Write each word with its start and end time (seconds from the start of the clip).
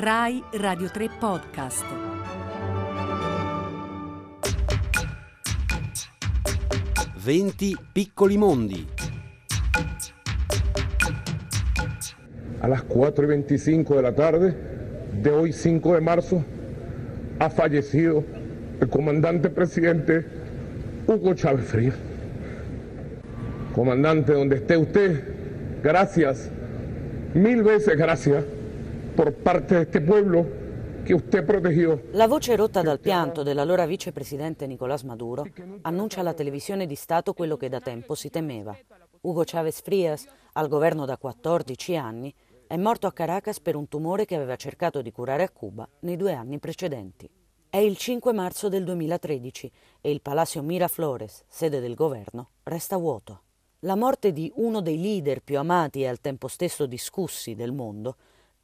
Rai 0.00 0.40
Radio 0.52 0.88
3 0.92 1.10
Podcast. 1.18 1.84
Venti 7.24 7.76
piccoli 7.92 8.38
mondi. 8.38 8.86
A 12.60 12.68
las 12.68 12.84
4 12.84 13.24
y 13.24 13.26
25 13.26 13.96
de 13.96 14.02
la 14.02 14.14
tarde 14.14 14.54
de 15.20 15.30
hoy 15.32 15.52
5 15.52 15.94
de 15.94 16.00
marzo 16.00 16.44
ha 17.40 17.50
fallecido 17.50 18.22
el 18.80 18.88
comandante 18.88 19.50
presidente 19.50 20.24
Hugo 21.08 21.34
Chávez 21.34 21.66
Frías. 21.66 21.96
Comandante, 23.74 24.32
donde 24.32 24.58
esté 24.58 24.76
usted, 24.76 25.24
gracias, 25.82 26.50
mil 27.34 27.64
veces 27.64 27.98
gracias 27.98 28.44
por 29.18 29.34
parte 29.34 29.74
de 29.74 29.82
este 29.82 30.00
pueblo 30.00 30.46
che 31.04 31.12
usted 31.12 31.44
protegió. 31.44 32.00
La 32.12 32.28
voce 32.28 32.54
rotta 32.54 32.82
dal 32.82 33.00
pianto 33.00 33.42
dell'allora 33.42 33.84
vicepresidente 33.84 34.64
Nicolás 34.68 35.02
Maduro 35.02 35.44
annuncia 35.82 36.20
alla 36.20 36.34
televisione 36.34 36.86
di 36.86 36.94
Stato 36.94 37.32
quello 37.32 37.56
che 37.56 37.68
da 37.68 37.80
tempo 37.80 38.14
si 38.14 38.30
temeva. 38.30 38.78
Hugo 39.22 39.42
Chávez 39.44 39.82
Frías, 39.82 40.24
al 40.52 40.68
governo 40.68 41.04
da 41.04 41.16
14 41.16 41.96
anni, 41.96 42.32
è 42.68 42.76
morto 42.76 43.08
a 43.08 43.12
Caracas 43.12 43.58
per 43.58 43.74
un 43.74 43.88
tumore 43.88 44.24
che 44.24 44.36
aveva 44.36 44.54
cercato 44.54 45.02
di 45.02 45.10
curare 45.10 45.42
a 45.42 45.50
Cuba 45.50 45.88
nei 46.02 46.14
due 46.14 46.34
anni 46.34 46.60
precedenti. 46.60 47.28
È 47.68 47.78
il 47.78 47.96
5 47.96 48.32
marzo 48.32 48.68
del 48.68 48.84
2013 48.84 49.72
e 50.00 50.12
il 50.12 50.22
Palacio 50.22 50.62
Miraflores, 50.62 51.42
sede 51.48 51.80
del 51.80 51.96
governo, 51.96 52.50
resta 52.62 52.96
vuoto. 52.96 53.42
La 53.80 53.96
morte 53.96 54.32
di 54.32 54.52
uno 54.54 54.80
dei 54.80 55.00
leader 55.00 55.42
più 55.42 55.58
amati 55.58 56.02
e 56.02 56.06
al 56.06 56.20
tempo 56.20 56.46
stesso 56.46 56.86
discussi 56.86 57.56
del 57.56 57.72
mondo 57.72 58.14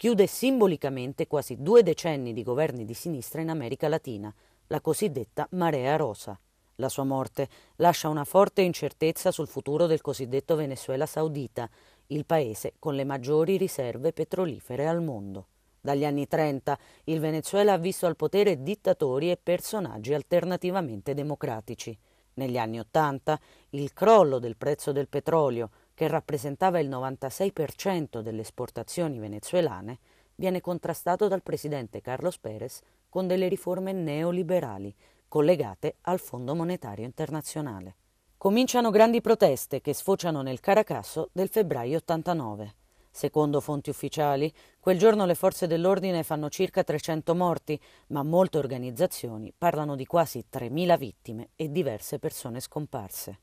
chiude 0.04 0.26
simbolicamente 0.26 1.26
quasi 1.26 1.56
due 1.62 1.82
decenni 1.82 2.34
di 2.34 2.42
governi 2.42 2.84
di 2.84 2.92
sinistra 2.92 3.40
in 3.40 3.48
America 3.48 3.88
Latina, 3.88 4.30
la 4.66 4.82
cosiddetta 4.82 5.48
Marea 5.52 5.96
Rosa. 5.96 6.38
La 6.74 6.90
sua 6.90 7.04
morte 7.04 7.48
lascia 7.76 8.10
una 8.10 8.24
forte 8.24 8.60
incertezza 8.60 9.30
sul 9.30 9.48
futuro 9.48 9.86
del 9.86 10.02
cosiddetto 10.02 10.56
Venezuela 10.56 11.06
Saudita, 11.06 11.70
il 12.08 12.26
paese 12.26 12.74
con 12.78 12.94
le 12.94 13.04
maggiori 13.04 13.56
riserve 13.56 14.12
petrolifere 14.12 14.86
al 14.86 15.02
mondo. 15.02 15.46
Dagli 15.80 16.04
anni 16.04 16.28
30 16.28 16.78
il 17.04 17.18
Venezuela 17.18 17.72
ha 17.72 17.78
visto 17.78 18.04
al 18.04 18.16
potere 18.16 18.62
dittatori 18.62 19.30
e 19.30 19.38
personaggi 19.42 20.12
alternativamente 20.12 21.14
democratici. 21.14 21.98
Negli 22.34 22.58
anni 22.58 22.78
Ottanta 22.78 23.40
il 23.70 23.94
crollo 23.94 24.38
del 24.38 24.58
prezzo 24.58 24.92
del 24.92 25.08
petrolio, 25.08 25.70
che 25.94 26.08
rappresentava 26.08 26.80
il 26.80 26.88
96% 26.88 28.20
delle 28.20 28.42
esportazioni 28.42 29.18
venezuelane, 29.18 29.98
viene 30.34 30.60
contrastato 30.60 31.28
dal 31.28 31.42
presidente 31.42 32.00
Carlos 32.00 32.38
Pérez 32.38 32.80
con 33.08 33.26
delle 33.26 33.48
riforme 33.48 33.92
neoliberali 33.92 34.94
collegate 35.34 35.96
al 36.02 36.20
Fondo 36.20 36.54
Monetario 36.54 37.04
Internazionale. 37.04 37.96
Cominciano 38.36 38.90
grandi 38.90 39.20
proteste 39.20 39.80
che 39.80 39.92
sfociano 39.92 40.42
nel 40.42 40.60
Caracasso 40.60 41.30
del 41.32 41.48
febbraio 41.48 41.96
89. 41.96 42.74
Secondo 43.10 43.60
fonti 43.60 43.90
ufficiali, 43.90 44.52
quel 44.78 44.96
giorno 44.96 45.26
le 45.26 45.34
forze 45.34 45.66
dell'ordine 45.66 46.22
fanno 46.22 46.48
circa 46.48 46.84
300 46.84 47.34
morti, 47.34 47.80
ma 48.08 48.22
molte 48.22 48.58
organizzazioni 48.58 49.52
parlano 49.56 49.96
di 49.96 50.06
quasi 50.06 50.44
3.000 50.52 50.98
vittime 50.98 51.48
e 51.56 51.72
diverse 51.72 52.20
persone 52.20 52.60
scomparse. 52.60 53.40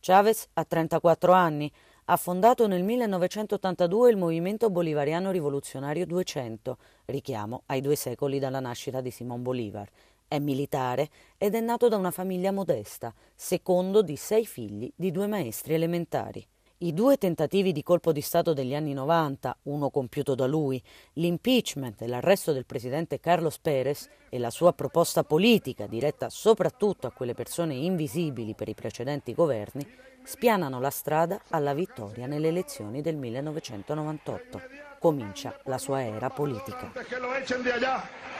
Chavez 0.00 0.48
ha 0.54 0.64
34 0.64 1.32
anni, 1.32 1.70
ha 2.06 2.16
fondato 2.18 2.66
nel 2.66 2.82
1982 2.82 4.10
il 4.10 4.18
Movimento 4.18 4.68
Bolivariano 4.68 5.30
Rivoluzionario 5.30 6.04
200, 6.04 6.76
richiamo 7.06 7.62
ai 7.66 7.80
due 7.80 7.96
secoli 7.96 8.38
dalla 8.38 8.60
nascita 8.60 9.00
di 9.00 9.10
Simon 9.10 9.42
Bolivar. 9.42 9.88
È 10.28 10.38
militare 10.38 11.08
ed 11.38 11.54
è 11.54 11.60
nato 11.60 11.88
da 11.88 11.96
una 11.96 12.10
famiglia 12.10 12.52
modesta, 12.52 13.14
secondo 13.34 14.02
di 14.02 14.16
sei 14.16 14.44
figli 14.44 14.92
di 14.94 15.10
due 15.10 15.26
maestri 15.26 15.72
elementari. 15.72 16.46
I 16.78 16.92
due 16.92 17.16
tentativi 17.18 17.70
di 17.70 17.84
colpo 17.84 18.10
di 18.10 18.20
Stato 18.20 18.52
degli 18.52 18.74
anni 18.74 18.94
90, 18.94 19.58
uno 19.64 19.90
compiuto 19.90 20.34
da 20.34 20.46
lui, 20.46 20.82
l'impeachment 21.12 22.02
e 22.02 22.08
l'arresto 22.08 22.52
del 22.52 22.66
presidente 22.66 23.20
Carlos 23.20 23.60
Pérez 23.60 24.08
e 24.28 24.40
la 24.40 24.50
sua 24.50 24.72
proposta 24.72 25.22
politica 25.22 25.86
diretta 25.86 26.28
soprattutto 26.30 27.06
a 27.06 27.12
quelle 27.12 27.32
persone 27.32 27.74
invisibili 27.74 28.54
per 28.54 28.68
i 28.68 28.74
precedenti 28.74 29.34
governi, 29.34 29.86
spianano 30.24 30.80
la 30.80 30.90
strada 30.90 31.40
alla 31.50 31.74
vittoria 31.74 32.26
nelle 32.26 32.48
elezioni 32.48 33.02
del 33.02 33.16
1998. 33.16 34.93
Comincia 35.04 35.54
la 35.64 35.76
sua 35.76 36.02
era 36.02 36.30
politica. 36.30 36.90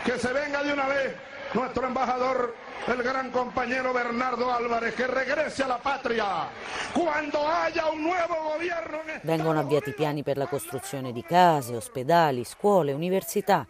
Che 0.03 0.19
se 0.19 0.33
venga 0.33 0.63
di 0.63 0.71
una 0.71 0.87
vez 0.87 1.15
nuestro 1.53 1.85
embajador, 1.85 2.55
el 2.87 3.03
gran 3.03 3.31
compañero 3.31 3.93
Bernardo 3.93 4.51
Álvarez, 4.51 4.95
que 4.95 5.07
regrese 5.07 5.63
a 5.63 5.67
la 5.67 5.77
patria 5.77 6.49
quando 6.95 7.47
haya 7.47 7.91
un 7.91 8.05
nuovo 8.05 8.53
governo. 8.55 9.03
Vengono 9.25 9.61
avviati 9.61 9.93
piani 9.93 10.23
per 10.23 10.39
la 10.39 10.47
costruzione 10.47 11.13
di 11.13 11.23
case, 11.23 11.77
ospedali, 11.77 12.45
scuole, 12.45 12.95
università. 12.95 13.67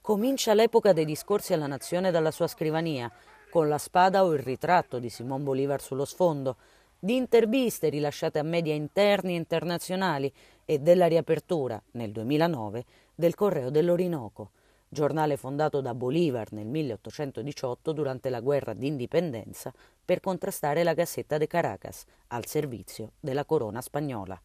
Comincia 0.00 0.52
l'epoca 0.52 0.92
dei 0.92 1.04
discorsi 1.04 1.52
alla 1.52 1.68
nazione 1.68 2.10
dalla 2.10 2.32
sua 2.32 2.48
scrivania, 2.48 3.08
con 3.50 3.68
la 3.68 3.78
spada 3.78 4.24
o 4.24 4.32
il 4.32 4.40
ritratto 4.40 4.98
di 4.98 5.10
Simon 5.10 5.44
Bolivar 5.44 5.80
sullo 5.80 6.04
sfondo, 6.04 6.56
di 7.04 7.16
interviste 7.16 7.88
rilasciate 7.88 8.38
a 8.38 8.44
media 8.44 8.74
interni 8.74 9.32
e 9.32 9.36
internazionali 9.36 10.32
e 10.64 10.78
della 10.78 11.08
riapertura, 11.08 11.82
nel 11.92 12.12
2009, 12.12 12.84
del 13.16 13.34
Correo 13.34 13.70
dell'Orinoco 13.70 14.50
giornale 14.88 15.36
fondato 15.36 15.80
da 15.80 15.94
Bolivar 15.94 16.52
nel 16.52 16.66
1818 16.66 17.92
durante 17.92 18.28
la 18.28 18.40
guerra 18.40 18.72
d'indipendenza 18.72 19.72
per 20.04 20.20
contrastare 20.20 20.84
la 20.84 20.94
Gazzetta 20.94 21.38
de 21.38 21.48
Caracas 21.48 22.04
al 22.28 22.46
servizio 22.46 23.12
della 23.18 23.46
corona 23.46 23.80
spagnola. 23.80 24.40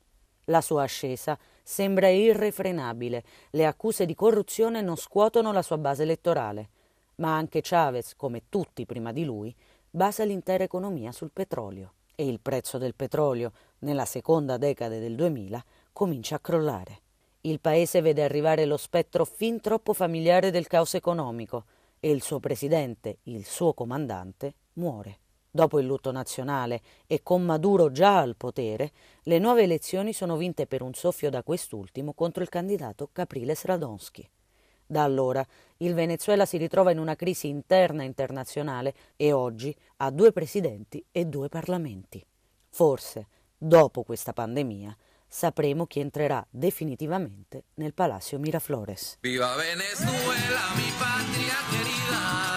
La 0.45 0.61
sua 0.61 0.83
ascesa 0.83 1.37
sembra 1.61 2.07
irrefrenabile, 2.07 3.23
le 3.51 3.65
accuse 3.67 4.07
di 4.07 4.15
corruzione 4.15 4.81
non 4.81 4.95
scuotono 4.95 5.51
la 5.51 5.61
sua 5.61 5.77
base 5.77 6.01
elettorale, 6.03 6.69
ma 7.15 7.35
anche 7.35 7.61
Chavez, 7.61 8.15
come 8.15 8.43
tutti 8.49 8.85
prima 8.87 9.11
di 9.11 9.25
lui, 9.25 9.53
basa 9.89 10.23
l'intera 10.23 10.63
economia 10.63 11.11
sul 11.11 11.31
petrolio 11.31 11.91
e 12.19 12.27
il 12.27 12.39
prezzo 12.39 12.79
del 12.79 12.95
petrolio 12.95 13.51
nella 13.79 14.05
seconda 14.05 14.57
decade 14.57 14.99
del 14.99 15.13
2000 15.13 15.63
comincia 15.93 16.37
a 16.37 16.39
crollare. 16.39 17.01
Il 17.41 17.59
paese 17.59 18.01
vede 18.01 18.23
arrivare 18.23 18.65
lo 18.65 18.75
spettro 18.75 19.23
fin 19.23 19.61
troppo 19.61 19.93
familiare 19.93 20.49
del 20.49 20.65
caos 20.65 20.95
economico 20.95 21.65
e 21.99 22.09
il 22.09 22.23
suo 22.23 22.39
presidente, 22.39 23.19
il 23.25 23.45
suo 23.45 23.73
comandante, 23.73 24.55
muore. 24.73 25.19
Dopo 25.51 25.77
il 25.77 25.85
lutto 25.85 26.11
nazionale 26.11 26.81
e 27.05 27.21
con 27.21 27.43
Maduro 27.43 27.91
già 27.91 28.17
al 28.17 28.35
potere, 28.35 28.91
le 29.23 29.37
nuove 29.37 29.61
elezioni 29.61 30.11
sono 30.11 30.37
vinte 30.37 30.65
per 30.65 30.81
un 30.81 30.95
soffio 30.95 31.29
da 31.29 31.43
quest'ultimo 31.43 32.13
contro 32.13 32.41
il 32.41 32.49
candidato 32.49 33.09
Capriles 33.11 33.63
Radonsky. 33.65 34.27
Da 34.87 35.03
allora 35.03 35.45
il 35.77 35.93
Venezuela 35.93 36.45
si 36.45 36.55
ritrova 36.55 36.91
in 36.91 36.97
una 36.97 37.15
crisi 37.15 37.49
interna 37.49 38.03
internazionale 38.03 38.93
e 39.17 39.33
oggi 39.33 39.75
ha 39.97 40.09
due 40.09 40.31
presidenti 40.31 41.03
e 41.11 41.25
due 41.25 41.49
parlamenti. 41.49 42.25
Forse, 42.69 43.27
dopo 43.57 44.03
questa 44.03 44.31
pandemia, 44.31 44.95
sapremo 45.27 45.85
chi 45.85 45.99
entrerà 45.99 46.45
definitivamente 46.49 47.65
nel 47.75 47.93
Palacio 47.93 48.39
Miraflores. 48.39 49.17
Viva 49.19 49.55
Venezuela, 49.55 50.73
mi 50.75 50.89
patria 50.97 51.55
querida, 51.69 52.56